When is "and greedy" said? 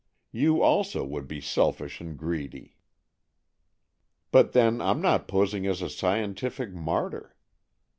2.01-2.75